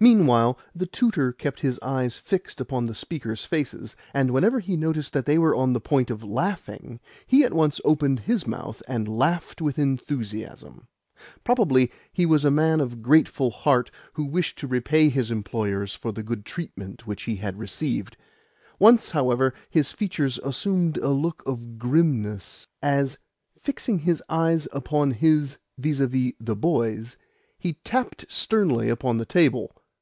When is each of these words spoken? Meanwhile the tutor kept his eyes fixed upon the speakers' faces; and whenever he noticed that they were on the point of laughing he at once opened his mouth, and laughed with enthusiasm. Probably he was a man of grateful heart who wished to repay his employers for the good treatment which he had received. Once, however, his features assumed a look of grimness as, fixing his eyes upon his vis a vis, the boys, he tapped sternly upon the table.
Meanwhile 0.00 0.58
the 0.74 0.86
tutor 0.86 1.32
kept 1.32 1.60
his 1.60 1.78
eyes 1.80 2.18
fixed 2.18 2.60
upon 2.60 2.86
the 2.86 2.94
speakers' 2.94 3.44
faces; 3.44 3.94
and 4.12 4.32
whenever 4.32 4.58
he 4.58 4.76
noticed 4.76 5.12
that 5.12 5.26
they 5.26 5.38
were 5.38 5.54
on 5.54 5.74
the 5.74 5.80
point 5.80 6.10
of 6.10 6.24
laughing 6.24 6.98
he 7.24 7.44
at 7.44 7.52
once 7.54 7.80
opened 7.84 8.18
his 8.20 8.44
mouth, 8.44 8.82
and 8.88 9.06
laughed 9.06 9.62
with 9.62 9.78
enthusiasm. 9.78 10.88
Probably 11.44 11.92
he 12.12 12.26
was 12.26 12.44
a 12.44 12.50
man 12.50 12.80
of 12.80 13.00
grateful 13.00 13.50
heart 13.52 13.92
who 14.14 14.24
wished 14.24 14.58
to 14.58 14.66
repay 14.66 15.08
his 15.08 15.30
employers 15.30 15.94
for 15.94 16.10
the 16.10 16.24
good 16.24 16.44
treatment 16.44 17.06
which 17.06 17.22
he 17.22 17.36
had 17.36 17.56
received. 17.56 18.16
Once, 18.80 19.12
however, 19.12 19.54
his 19.70 19.92
features 19.92 20.36
assumed 20.38 20.96
a 20.96 21.10
look 21.10 21.44
of 21.46 21.78
grimness 21.78 22.66
as, 22.82 23.18
fixing 23.56 24.00
his 24.00 24.20
eyes 24.28 24.66
upon 24.72 25.12
his 25.12 25.58
vis 25.78 26.00
a 26.00 26.08
vis, 26.08 26.32
the 26.40 26.56
boys, 26.56 27.16
he 27.56 27.74
tapped 27.84 28.24
sternly 28.28 28.88
upon 28.88 29.18
the 29.18 29.24
table. 29.26 29.72